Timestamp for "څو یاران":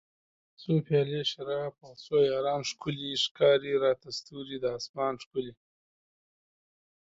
2.03-2.61